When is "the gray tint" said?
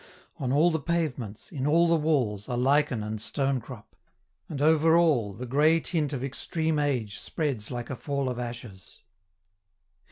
5.31-6.11